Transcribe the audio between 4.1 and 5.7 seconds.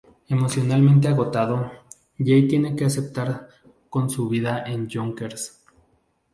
vida en Yonkers.